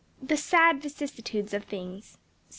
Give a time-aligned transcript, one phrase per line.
[0.19, 2.17] "The sad vicissitudes of things."